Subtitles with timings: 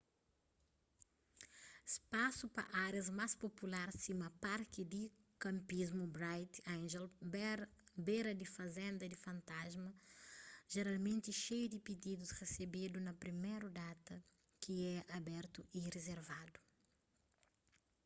[1.95, 5.03] spasu pa árias más popular sima parki di
[5.43, 7.05] kanpismu bright angel
[8.07, 9.89] bera di fazenda di fantasma
[10.73, 14.15] jeralmenti xeiu di pididus resebedu na priméru data
[14.61, 16.57] ki é abertu y rizervadu